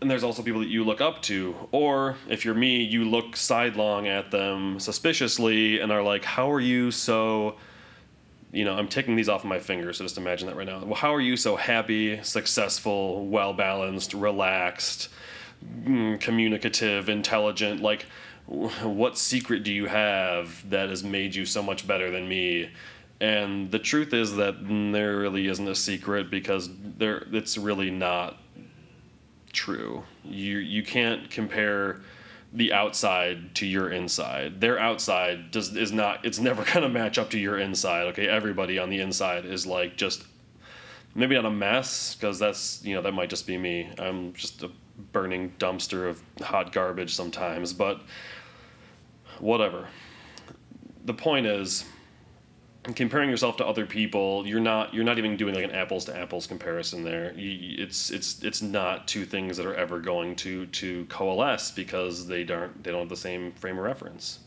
and 0.00 0.10
there's 0.10 0.24
also 0.24 0.42
people 0.42 0.60
that 0.60 0.68
you 0.68 0.84
look 0.84 1.00
up 1.00 1.22
to 1.22 1.54
or 1.72 2.16
if 2.28 2.44
you're 2.44 2.54
me 2.54 2.82
you 2.82 3.04
look 3.04 3.36
sidelong 3.36 4.06
at 4.06 4.30
them 4.30 4.78
suspiciously 4.78 5.80
and 5.80 5.90
are 5.90 6.02
like 6.02 6.24
how 6.24 6.50
are 6.50 6.60
you 6.60 6.90
so 6.90 7.54
you 8.54 8.64
know 8.64 8.74
i'm 8.74 8.88
taking 8.88 9.16
these 9.16 9.28
off 9.28 9.42
of 9.42 9.48
my 9.48 9.58
fingers 9.58 9.98
so 9.98 10.04
just 10.04 10.16
imagine 10.16 10.46
that 10.46 10.56
right 10.56 10.66
now. 10.66 10.82
Well 10.84 10.94
how 10.94 11.14
are 11.14 11.20
you 11.20 11.36
so 11.36 11.56
happy 11.56 12.22
successful 12.22 13.26
well 13.26 13.52
balanced 13.52 14.14
relaxed 14.14 15.08
mm, 15.64 16.20
communicative 16.20 17.08
intelligent? 17.08 17.80
Like 17.80 18.06
what 18.46 19.16
secret 19.16 19.62
do 19.62 19.72
you 19.72 19.86
have 19.86 20.68
that 20.70 20.90
has 20.90 21.02
made 21.02 21.34
you 21.34 21.46
so 21.46 21.62
much 21.62 21.86
better 21.86 22.10
than 22.10 22.28
me? 22.28 22.70
And 23.20 23.70
the 23.70 23.78
truth 23.78 24.12
is 24.12 24.36
that 24.36 24.56
there 24.92 25.16
really 25.16 25.46
isn't 25.46 25.66
a 25.66 25.74
secret 25.74 26.30
because 26.30 26.68
there 26.98 27.26
it's 27.32 27.56
really 27.56 27.90
not 27.90 28.38
true. 29.52 30.04
You 30.24 30.58
you 30.58 30.82
can't 30.82 31.30
compare 31.30 32.02
the 32.54 32.72
outside 32.72 33.54
to 33.56 33.66
your 33.66 33.90
inside. 33.90 34.60
Their 34.60 34.78
outside 34.78 35.50
does 35.50 35.76
is 35.76 35.92
not 35.92 36.24
it's 36.24 36.38
never 36.38 36.64
to 36.80 36.88
match 36.88 37.18
up 37.18 37.30
to 37.30 37.38
your 37.38 37.58
inside. 37.58 38.06
Okay, 38.08 38.28
everybody 38.28 38.78
on 38.78 38.88
the 38.88 39.00
inside 39.00 39.44
is 39.44 39.66
like 39.66 39.96
just 39.96 40.24
maybe 41.14 41.34
not 41.34 41.44
a 41.44 41.50
mess 41.50 42.14
because 42.14 42.38
that's 42.38 42.82
you 42.84 42.94
know 42.94 43.02
that 43.02 43.12
might 43.12 43.28
just 43.28 43.46
be 43.46 43.58
me. 43.58 43.90
I'm 43.98 44.32
just 44.32 44.62
a 44.62 44.70
burning 45.12 45.52
dumpster 45.58 46.08
of 46.08 46.22
hot 46.40 46.72
garbage 46.72 47.12
sometimes, 47.12 47.72
but 47.72 48.00
whatever. 49.40 49.88
The 51.06 51.14
point 51.14 51.46
is 51.46 51.84
comparing 52.92 53.30
yourself 53.30 53.56
to 53.56 53.66
other 53.66 53.86
people 53.86 54.46
you're 54.46 54.60
not 54.60 54.92
you're 54.92 55.04
not 55.04 55.16
even 55.16 55.36
doing 55.36 55.54
like 55.54 55.64
an 55.64 55.70
apples 55.70 56.04
to 56.04 56.16
apples 56.16 56.46
comparison 56.46 57.02
there. 57.02 57.32
You, 57.34 57.82
it's 57.82 58.10
it's 58.10 58.42
it's 58.42 58.60
not 58.60 59.08
two 59.08 59.24
things 59.24 59.56
that 59.56 59.64
are 59.64 59.74
ever 59.74 60.00
going 60.00 60.36
to 60.36 60.66
to 60.66 61.06
coalesce 61.06 61.70
because 61.70 62.26
they 62.26 62.44
don't 62.44 62.82
they 62.82 62.90
don't 62.90 63.00
have 63.00 63.08
the 63.08 63.16
same 63.16 63.52
frame 63.52 63.78
of 63.78 63.84
reference. 63.84 64.40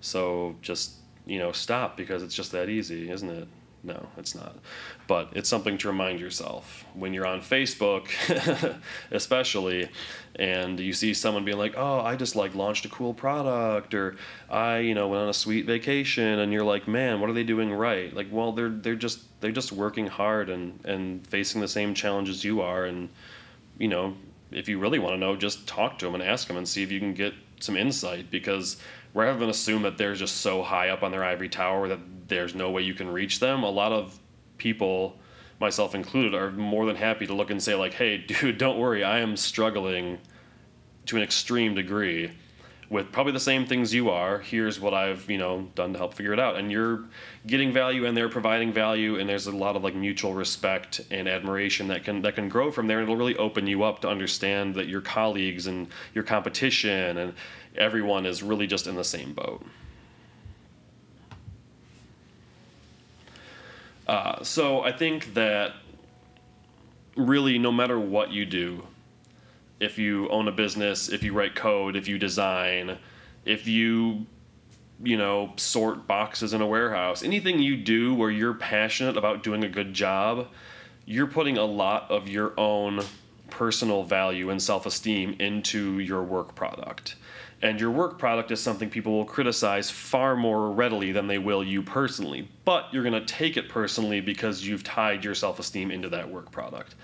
So 0.00 0.54
just 0.62 0.92
you 1.26 1.38
know 1.38 1.50
stop 1.50 1.96
because 1.96 2.22
it's 2.22 2.34
just 2.34 2.52
that 2.52 2.68
easy 2.68 3.10
isn't 3.10 3.28
it 3.28 3.48
no, 3.86 4.08
it's 4.16 4.34
not. 4.34 4.56
But 5.06 5.30
it's 5.34 5.48
something 5.48 5.78
to 5.78 5.88
remind 5.88 6.18
yourself 6.18 6.84
when 6.94 7.14
you're 7.14 7.26
on 7.26 7.40
Facebook, 7.40 8.08
especially, 9.12 9.88
and 10.34 10.80
you 10.80 10.92
see 10.92 11.14
someone 11.14 11.44
being 11.44 11.56
like, 11.56 11.74
"Oh, 11.76 12.00
I 12.00 12.16
just 12.16 12.34
like 12.34 12.56
launched 12.56 12.84
a 12.84 12.88
cool 12.88 13.14
product," 13.14 13.94
or 13.94 14.16
"I, 14.50 14.78
you 14.78 14.94
know, 14.94 15.08
went 15.08 15.22
on 15.22 15.28
a 15.28 15.34
sweet 15.34 15.66
vacation," 15.66 16.40
and 16.40 16.52
you're 16.52 16.64
like, 16.64 16.88
"Man, 16.88 17.20
what 17.20 17.30
are 17.30 17.32
they 17.32 17.44
doing 17.44 17.72
right?" 17.72 18.12
Like, 18.12 18.26
well, 18.30 18.50
they're 18.50 18.70
they're 18.70 18.96
just 18.96 19.20
they're 19.40 19.52
just 19.52 19.70
working 19.70 20.08
hard 20.08 20.50
and 20.50 20.84
and 20.84 21.24
facing 21.28 21.60
the 21.60 21.68
same 21.68 21.94
challenges 21.94 22.42
you 22.42 22.62
are, 22.62 22.84
and 22.84 23.08
you 23.78 23.86
know, 23.86 24.16
if 24.50 24.68
you 24.68 24.80
really 24.80 24.98
want 24.98 25.14
to 25.14 25.18
know, 25.18 25.36
just 25.36 25.68
talk 25.68 25.98
to 26.00 26.06
them 26.06 26.14
and 26.14 26.24
ask 26.24 26.48
them 26.48 26.56
and 26.56 26.66
see 26.66 26.82
if 26.82 26.90
you 26.90 26.98
can 26.98 27.14
get 27.14 27.34
some 27.60 27.76
insight 27.76 28.30
because 28.30 28.76
rather 29.14 29.38
than 29.38 29.48
assume 29.48 29.82
that 29.82 29.96
they're 29.96 30.14
just 30.14 30.38
so 30.38 30.62
high 30.62 30.90
up 30.90 31.02
on 31.02 31.10
their 31.10 31.24
ivory 31.24 31.48
tower 31.48 31.88
that 31.88 32.00
there's 32.28 32.54
no 32.54 32.70
way 32.70 32.82
you 32.82 32.94
can 32.94 33.08
reach 33.08 33.40
them, 33.40 33.62
a 33.62 33.70
lot 33.70 33.92
of 33.92 34.18
people, 34.58 35.18
myself 35.60 35.94
included, 35.94 36.34
are 36.34 36.50
more 36.52 36.86
than 36.86 36.96
happy 36.96 37.26
to 37.26 37.34
look 37.34 37.50
and 37.50 37.62
say, 37.62 37.74
like, 37.74 37.94
hey, 37.94 38.18
dude, 38.28 38.58
don't 38.58 38.78
worry, 38.78 39.04
I 39.04 39.20
am 39.20 39.36
struggling 39.36 40.18
to 41.06 41.16
an 41.16 41.22
extreme 41.22 41.74
degree 41.74 42.30
with 42.88 43.10
probably 43.10 43.32
the 43.32 43.40
same 43.40 43.66
things 43.66 43.92
you 43.92 44.10
are. 44.10 44.38
Here's 44.38 44.78
what 44.78 44.94
I've, 44.94 45.28
you 45.28 45.38
know, 45.38 45.68
done 45.74 45.92
to 45.92 45.98
help 45.98 46.14
figure 46.14 46.32
it 46.32 46.38
out. 46.38 46.56
And 46.56 46.70
you're 46.70 47.04
getting 47.46 47.72
value 47.72 48.06
and 48.06 48.16
they're 48.16 48.28
providing 48.28 48.72
value 48.72 49.18
and 49.18 49.28
there's 49.28 49.46
a 49.46 49.52
lot 49.52 49.74
of 49.74 49.82
like 49.82 49.94
mutual 49.94 50.34
respect 50.34 51.00
and 51.10 51.28
admiration 51.28 51.88
that 51.88 52.04
can 52.04 52.22
that 52.22 52.36
can 52.36 52.48
grow 52.48 52.70
from 52.70 52.86
there 52.86 52.98
and 52.98 53.04
it'll 53.04 53.16
really 53.16 53.36
open 53.36 53.66
you 53.66 53.82
up 53.82 54.00
to 54.00 54.08
understand 54.08 54.74
that 54.76 54.86
your 54.86 55.00
colleagues 55.00 55.66
and 55.66 55.88
your 56.14 56.24
competition 56.24 57.18
and 57.18 57.34
everyone 57.76 58.24
is 58.24 58.42
really 58.42 58.66
just 58.66 58.86
in 58.86 58.94
the 58.94 59.04
same 59.04 59.32
boat. 59.32 59.64
Uh, 64.06 64.42
so 64.44 64.82
I 64.82 64.92
think 64.92 65.34
that 65.34 65.72
really, 67.16 67.58
no 67.58 67.72
matter 67.72 67.98
what 67.98 68.30
you 68.30 68.44
do, 68.44 68.86
if 69.80 69.98
you 69.98 70.28
own 70.28 70.48
a 70.48 70.52
business, 70.52 71.08
if 71.08 71.22
you 71.22 71.32
write 71.32 71.54
code, 71.54 71.96
if 71.96 72.08
you 72.08 72.18
design, 72.18 72.98
if 73.44 73.66
you 73.66 74.26
you 75.02 75.16
know 75.16 75.52
sort 75.56 76.06
boxes 76.06 76.52
in 76.52 76.60
a 76.60 76.66
warehouse, 76.66 77.22
anything 77.22 77.58
you 77.60 77.76
do 77.76 78.14
where 78.14 78.30
you're 78.30 78.54
passionate 78.54 79.16
about 79.16 79.42
doing 79.42 79.64
a 79.64 79.68
good 79.68 79.92
job, 79.94 80.48
you're 81.04 81.26
putting 81.26 81.58
a 81.58 81.64
lot 81.64 82.10
of 82.10 82.28
your 82.28 82.58
own 82.58 83.02
personal 83.50 84.02
value 84.02 84.50
and 84.50 84.60
self-esteem 84.60 85.36
into 85.38 86.00
your 86.00 86.22
work 86.22 86.54
product 86.54 87.16
and 87.62 87.80
your 87.80 87.90
work 87.90 88.18
product 88.18 88.50
is 88.50 88.60
something 88.60 88.90
people 88.90 89.12
will 89.12 89.24
criticize 89.24 89.90
far 89.90 90.36
more 90.36 90.70
readily 90.70 91.12
than 91.12 91.26
they 91.26 91.38
will 91.38 91.64
you 91.64 91.82
personally. 91.82 92.48
But 92.64 92.88
you're 92.92 93.02
going 93.02 93.14
to 93.14 93.24
take 93.24 93.56
it 93.56 93.68
personally 93.68 94.20
because 94.20 94.66
you've 94.66 94.84
tied 94.84 95.24
your 95.24 95.34
self 95.34 95.58
esteem 95.58 95.90
into 95.90 96.08
that 96.10 96.28
work 96.28 96.50
product. 96.50 96.94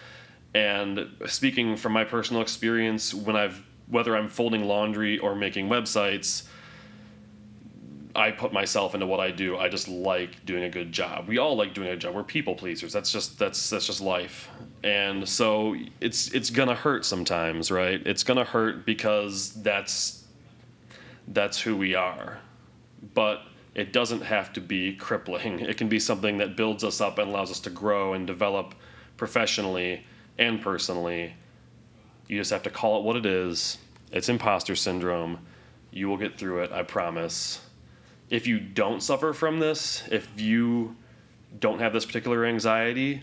And 0.55 1.09
speaking 1.27 1.77
from 1.77 1.93
my 1.93 2.05
personal 2.05 2.43
experience, 2.43 3.15
when 3.15 3.37
I've 3.37 3.63
whether 3.89 4.17
I'm 4.17 4.29
folding 4.29 4.65
laundry 4.65 5.19
or 5.19 5.35
making 5.35 5.69
websites, 5.69 6.45
I 8.15 8.31
put 8.31 8.53
myself 8.53 8.95
into 8.95 9.07
what 9.07 9.21
I 9.21 9.31
do. 9.31 9.57
I 9.57 9.69
just 9.69 9.89
like 9.89 10.45
doing 10.45 10.65
a 10.65 10.71
good 10.71 10.93
job. 10.93 11.29
We 11.29 11.39
all 11.39 11.57
like 11.57 11.75
doing 11.75 11.89
a 11.89 11.97
job. 11.97 12.15
We're 12.15 12.25
people 12.25 12.55
pleasers. 12.55 12.93
That's 12.93 13.11
just 13.11 13.39
that's 13.39 13.71
that's 13.71 13.87
just 13.87 14.01
life. 14.01 14.49
And 14.83 15.27
so 15.29 15.77
it's 16.01 16.31
it's 16.33 16.51
gonna 16.51 16.75
hurt 16.75 17.05
sometimes, 17.05 17.71
right? 17.71 18.03
It's 18.07 18.23
gonna 18.23 18.45
hurt 18.45 18.85
because 18.85 19.53
that's 19.63 20.25
that's 21.29 21.61
who 21.61 21.77
we 21.77 21.95
are. 21.95 22.39
But 23.15 23.43
it 23.75 23.93
doesn't 23.93 24.21
have 24.21 24.53
to 24.53 24.61
be 24.61 24.95
crippling. 24.95 25.61
It 25.61 25.79
can 25.79 25.89
be 25.89 25.99
something 25.99 26.37
that 26.39 26.57
builds 26.57 26.85
us 26.85 27.01
up 27.01 27.19
and 27.19 27.31
allows 27.31 27.51
us 27.51 27.61
to 27.61 27.71
grow 27.71 28.13
and 28.13 28.27
develop 28.27 28.75
professionally 29.17 30.05
and 30.39 30.61
personally. 30.61 31.35
You 32.29 32.39
just 32.39 32.51
have 32.51 32.63
to 32.65 32.71
call 32.71 32.99
it 32.99 33.05
what 33.05 33.17
it 33.17 33.27
is. 33.27 33.79
It's 34.11 34.29
imposter 34.29 34.77
syndrome. 34.77 35.39
You 35.91 36.09
will 36.09 36.17
get 36.17 36.39
through 36.39 36.63
it, 36.63 36.73
I 36.73 36.83
promise. 36.83 37.61
If 38.31 38.47
you 38.47 38.59
don't 38.61 39.03
suffer 39.03 39.33
from 39.33 39.61
this, 39.61 40.03
if 40.11 40.29
you 40.41 40.97
don't 41.59 41.81
have 41.81 41.93
this 41.93 42.07
particular 42.07 42.47
anxiety, 42.47 43.23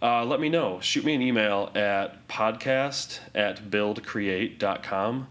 uh, 0.00 0.24
let 0.24 0.38
me 0.38 0.48
know. 0.48 0.78
Shoot 0.80 1.04
me 1.04 1.14
an 1.14 1.22
email 1.22 1.72
at 1.74 2.28
podcast 2.28 3.18
at 3.34 3.70
buildcreate.com 3.70 5.26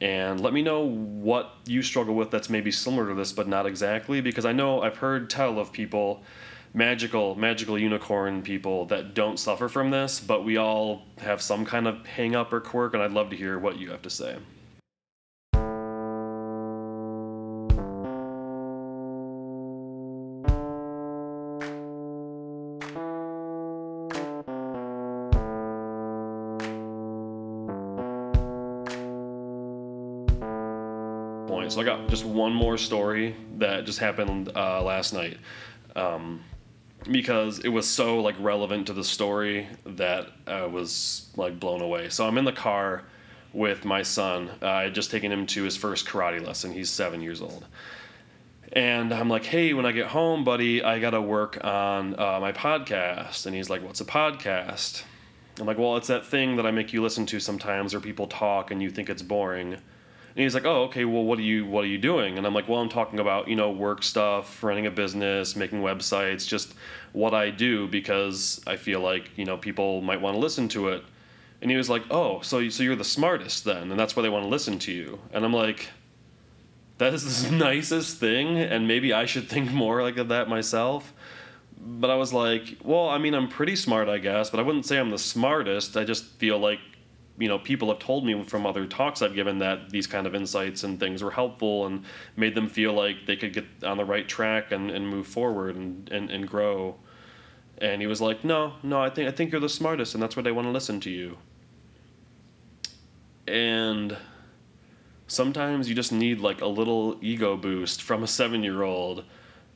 and 0.00 0.40
let 0.40 0.52
me 0.52 0.62
know 0.62 0.80
what 0.80 1.54
you 1.66 1.82
struggle 1.82 2.14
with 2.14 2.30
that's 2.30 2.48
maybe 2.48 2.70
similar 2.70 3.08
to 3.08 3.14
this 3.14 3.32
but 3.32 3.46
not 3.46 3.66
exactly 3.66 4.20
because 4.20 4.44
i 4.44 4.52
know 4.52 4.82
i've 4.82 4.96
heard 4.96 5.28
tell 5.28 5.58
of 5.58 5.72
people 5.72 6.22
magical 6.72 7.34
magical 7.34 7.78
unicorn 7.78 8.42
people 8.42 8.86
that 8.86 9.14
don't 9.14 9.38
suffer 9.38 9.68
from 9.68 9.90
this, 9.90 10.20
but 10.20 10.44
we 10.44 10.56
all 10.56 11.02
have 11.18 11.42
some 11.42 11.64
kind 11.64 11.86
of 11.86 12.06
hang 12.06 12.34
up 12.34 12.52
or 12.52 12.60
quirk, 12.60 12.94
and 12.94 13.02
I'd 13.02 13.12
love 13.12 13.30
to 13.30 13.36
hear 13.36 13.58
what 13.58 13.78
you 13.78 13.90
have 13.90 14.02
to 14.02 14.10
say. 14.10 14.36
So 31.68 31.80
I 31.80 31.84
got 31.84 32.08
just 32.08 32.24
one 32.24 32.52
more 32.52 32.76
story 32.76 33.36
that 33.58 33.84
just 33.84 34.00
happened 34.00 34.50
uh, 34.56 34.82
last 34.82 35.14
night, 35.14 35.38
um, 35.94 36.42
because 37.10 37.60
it 37.60 37.68
was 37.68 37.88
so 37.88 38.20
like 38.20 38.34
relevant 38.38 38.86
to 38.88 38.92
the 38.92 39.04
story 39.04 39.68
that 39.84 40.28
I 40.46 40.64
was 40.66 41.28
like 41.36 41.58
blown 41.60 41.80
away. 41.80 42.08
So 42.08 42.26
I'm 42.26 42.38
in 42.38 42.44
the 42.44 42.52
car 42.52 43.04
with 43.52 43.84
my 43.84 44.02
son. 44.02 44.50
Uh, 44.62 44.66
I 44.66 44.82
had 44.84 44.94
just 44.94 45.10
taken 45.10 45.32
him 45.32 45.46
to 45.48 45.62
his 45.62 45.76
first 45.76 46.06
karate 46.06 46.44
lesson. 46.44 46.72
He's 46.72 46.90
seven 46.90 47.20
years 47.20 47.40
old. 47.40 47.66
And 48.72 49.12
I'm 49.12 49.28
like, 49.28 49.44
hey, 49.44 49.72
when 49.72 49.84
I 49.84 49.92
get 49.92 50.06
home, 50.06 50.44
buddy, 50.44 50.82
I 50.82 51.00
got 51.00 51.10
to 51.10 51.20
work 51.20 51.58
on 51.64 52.14
uh, 52.18 52.38
my 52.40 52.52
podcast. 52.52 53.46
And 53.46 53.54
he's 53.54 53.68
like, 53.68 53.82
what's 53.82 54.00
a 54.00 54.04
podcast? 54.04 55.02
I'm 55.58 55.66
like, 55.66 55.78
well, 55.78 55.96
it's 55.96 56.06
that 56.06 56.24
thing 56.24 56.56
that 56.56 56.66
I 56.66 56.70
make 56.70 56.92
you 56.92 57.02
listen 57.02 57.26
to 57.26 57.40
sometimes, 57.40 57.92
where 57.92 58.00
people 58.00 58.28
talk 58.28 58.70
and 58.70 58.80
you 58.80 58.90
think 58.90 59.10
it's 59.10 59.22
boring. 59.22 59.76
And 60.36 60.44
he's 60.44 60.54
like, 60.54 60.64
"Oh, 60.64 60.84
okay. 60.84 61.04
Well, 61.04 61.24
what 61.24 61.38
are 61.38 61.42
you 61.42 61.66
what 61.66 61.84
are 61.84 61.88
you 61.88 61.98
doing?" 61.98 62.38
And 62.38 62.46
I'm 62.46 62.54
like, 62.54 62.68
"Well, 62.68 62.80
I'm 62.80 62.88
talking 62.88 63.18
about 63.18 63.48
you 63.48 63.56
know 63.56 63.70
work 63.70 64.02
stuff, 64.02 64.62
running 64.62 64.86
a 64.86 64.90
business, 64.90 65.56
making 65.56 65.82
websites, 65.82 66.46
just 66.46 66.74
what 67.12 67.34
I 67.34 67.50
do 67.50 67.88
because 67.88 68.60
I 68.66 68.76
feel 68.76 69.00
like 69.00 69.30
you 69.36 69.44
know 69.44 69.56
people 69.56 70.00
might 70.02 70.20
want 70.20 70.36
to 70.36 70.40
listen 70.40 70.68
to 70.68 70.88
it." 70.88 71.04
And 71.60 71.70
he 71.70 71.76
was 71.76 71.90
like, 71.90 72.04
"Oh, 72.10 72.40
so 72.42 72.68
so 72.68 72.82
you're 72.82 72.96
the 72.96 73.04
smartest 73.04 73.64
then, 73.64 73.90
and 73.90 73.98
that's 73.98 74.14
why 74.14 74.22
they 74.22 74.28
want 74.28 74.44
to 74.44 74.48
listen 74.48 74.78
to 74.80 74.92
you." 74.92 75.18
And 75.32 75.44
I'm 75.44 75.52
like, 75.52 75.88
"That 76.98 77.12
is 77.12 77.44
the 77.44 77.50
nicest 77.56 78.18
thing, 78.18 78.56
and 78.58 78.86
maybe 78.86 79.12
I 79.12 79.26
should 79.26 79.48
think 79.48 79.70
more 79.72 80.02
like 80.02 80.16
of 80.16 80.28
that 80.28 80.48
myself." 80.48 81.12
But 81.82 82.10
I 82.10 82.14
was 82.14 82.32
like, 82.32 82.76
"Well, 82.84 83.08
I 83.08 83.18
mean, 83.18 83.34
I'm 83.34 83.48
pretty 83.48 83.74
smart, 83.74 84.08
I 84.08 84.18
guess, 84.18 84.48
but 84.50 84.60
I 84.60 84.62
wouldn't 84.62 84.86
say 84.86 84.98
I'm 84.98 85.10
the 85.10 85.18
smartest. 85.18 85.96
I 85.96 86.04
just 86.04 86.24
feel 86.38 86.58
like 86.58 86.78
you 87.40 87.48
know 87.48 87.58
people 87.58 87.88
have 87.88 87.98
told 87.98 88.24
me 88.24 88.44
from 88.44 88.66
other 88.66 88.86
talks 88.86 89.22
I've 89.22 89.34
given 89.34 89.58
that 89.60 89.90
these 89.90 90.06
kind 90.06 90.26
of 90.26 90.34
insights 90.34 90.84
and 90.84 91.00
things 91.00 91.22
were 91.22 91.30
helpful 91.30 91.86
and 91.86 92.04
made 92.36 92.54
them 92.54 92.68
feel 92.68 92.92
like 92.92 93.26
they 93.26 93.34
could 93.34 93.54
get 93.54 93.64
on 93.82 93.96
the 93.96 94.04
right 94.04 94.28
track 94.28 94.72
and, 94.72 94.90
and 94.90 95.08
move 95.08 95.26
forward 95.26 95.74
and, 95.74 96.08
and, 96.10 96.30
and 96.30 96.46
grow. 96.46 96.96
And 97.78 98.02
he 98.02 98.06
was 98.06 98.20
like, 98.20 98.44
No, 98.44 98.74
no, 98.82 99.00
I 99.00 99.08
think 99.08 99.26
I 99.26 99.32
think 99.32 99.52
you're 99.52 99.60
the 99.60 99.70
smartest 99.70 100.14
and 100.14 100.22
that's 100.22 100.36
why 100.36 100.42
they 100.42 100.52
want 100.52 100.66
to 100.66 100.70
listen 100.70 101.00
to 101.00 101.10
you. 101.10 101.38
And 103.48 104.16
sometimes 105.26 105.88
you 105.88 105.94
just 105.94 106.12
need 106.12 106.40
like 106.40 106.60
a 106.60 106.66
little 106.66 107.16
ego 107.22 107.56
boost 107.56 108.02
from 108.02 108.22
a 108.22 108.26
seven 108.26 108.62
year 108.62 108.82
old 108.82 109.24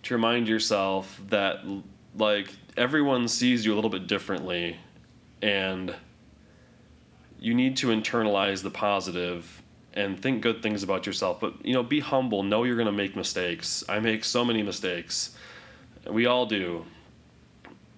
to 0.02 0.14
remind 0.14 0.48
yourself 0.48 1.18
that 1.30 1.64
like 2.18 2.50
everyone 2.76 3.26
sees 3.26 3.64
you 3.64 3.72
a 3.72 3.76
little 3.76 3.90
bit 3.90 4.06
differently 4.06 4.76
and 5.40 5.94
you 7.38 7.54
need 7.54 7.76
to 7.78 7.88
internalize 7.88 8.62
the 8.62 8.70
positive 8.70 9.62
and 9.94 10.20
think 10.20 10.42
good 10.42 10.62
things 10.62 10.82
about 10.82 11.06
yourself. 11.06 11.40
But 11.40 11.64
you 11.64 11.72
know 11.72 11.82
be 11.82 12.00
humble. 12.00 12.42
Know 12.42 12.64
you're 12.64 12.76
going 12.76 12.86
to 12.86 12.92
make 12.92 13.16
mistakes. 13.16 13.84
I 13.88 14.00
make 14.00 14.24
so 14.24 14.44
many 14.44 14.62
mistakes. 14.62 15.36
We 16.08 16.26
all 16.26 16.46
do. 16.46 16.84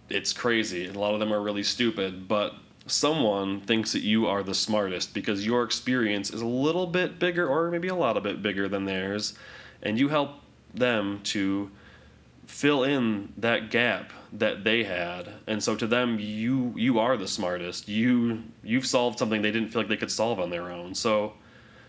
It's 0.09 0.33
crazy. 0.33 0.87
A 0.87 0.93
lot 0.93 1.14
of 1.14 1.21
them 1.21 1.33
are 1.33 1.40
really 1.40 1.62
stupid. 1.62 2.28
But 2.28 2.55
someone 2.87 3.61
thinks 3.62 3.93
that 3.93 4.02
you 4.02 4.26
are 4.26 4.43
the 4.43 4.55
smartest 4.55 5.12
because 5.12 5.45
your 5.45 5.64
experience 5.64 6.31
is 6.31 6.40
a 6.40 6.47
little 6.47 6.87
bit 6.87 7.19
bigger 7.19 7.49
or 7.49 7.71
maybe 7.71 7.88
a 7.88 7.95
lot 7.95 8.16
of 8.16 8.23
bit 8.23 8.43
bigger 8.43 8.69
than 8.69 8.85
theirs. 8.85 9.35
And 9.83 9.99
you 9.99 10.09
help 10.09 10.33
them 10.75 11.21
to 11.25 11.71
fill 12.47 12.85
in 12.85 13.33
that 13.37 13.71
gap 13.71 14.12
that 14.33 14.65
they 14.65 14.85
had. 14.85 15.29
And 15.47 15.62
so 15.62 15.76
to 15.76 15.87
them 15.87 16.19
you 16.19 16.73
you 16.76 16.99
are 16.99 17.17
the 17.17 17.29
smartest. 17.29 17.88
You 17.88 18.43
you've 18.62 18.87
solved 18.87 19.19
something 19.19 19.43
they 19.43 19.53
didn't 19.53 19.71
feel 19.71 19.83
like 19.83 19.88
they 19.88 19.97
could 19.97 20.11
solve 20.11 20.41
on 20.41 20.50
their 20.50 20.71
own. 20.71 20.95
So 20.95 21.35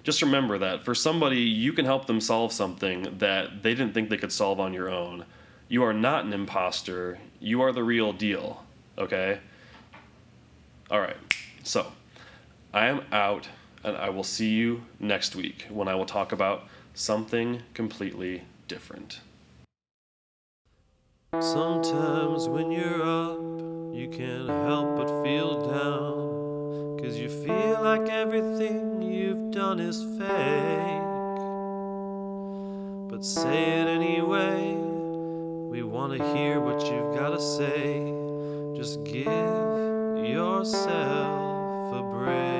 just 0.04 0.22
remember 0.22 0.58
that 0.60 0.86
for 0.86 0.96
somebody 0.96 1.40
you 1.40 1.74
can 1.74 1.86
help 1.86 2.06
them 2.06 2.22
solve 2.22 2.52
something 2.52 3.18
that 3.20 3.64
they 3.64 3.74
didn't 3.74 3.94
think 3.94 4.10
they 4.10 4.18
could 4.18 4.32
solve 4.32 4.60
on 4.60 4.74
your 4.74 4.90
own. 4.90 5.26
You 5.70 5.84
are 5.84 5.94
not 5.94 6.26
an 6.26 6.34
imposter. 6.34 7.20
You 7.40 7.62
are 7.62 7.72
the 7.72 7.84
real 7.84 8.14
deal 8.14 8.64
okay? 8.98 9.40
All 10.90 11.00
right. 11.00 11.18
So 11.64 11.92
i 12.74 12.88
am 12.88 13.02
out 13.14 13.48
and 13.84 13.96
i 13.96 14.10
will 14.10 14.24
see 14.24 14.50
you 14.50 14.84
next 15.00 15.36
week 15.36 15.66
when 15.70 15.88
i 15.88 15.96
will 15.96 16.06
talk 16.06 16.34
about 16.34 16.68
something 16.94 17.62
completely 17.74 18.44
different 18.68 19.22
Sometimes 21.34 22.48
when 22.48 22.72
you're 22.72 23.04
up, 23.04 23.38
you 23.94 24.08
can't 24.10 24.48
help 24.48 24.96
but 24.96 25.24
feel 25.26 25.60
down. 25.70 26.98
Cause 26.98 27.18
you 27.18 27.28
feel 27.28 27.84
like 27.84 28.08
everything 28.08 29.02
you've 29.02 29.52
done 29.52 29.82
is 29.82 30.02
fake. 30.18 31.04
But 33.10 33.26
say 33.26 33.82
it 33.82 33.88
anyway, 33.90 34.74
we 35.70 35.84
wanna 35.84 36.24
hear 36.34 36.62
what 36.62 36.80
you've 36.90 37.14
gotta 37.14 37.42
say. 37.42 38.14
Just 38.74 39.04
give 39.04 39.28
yourself 40.26 41.94
a 41.94 42.04
break. 42.04 42.58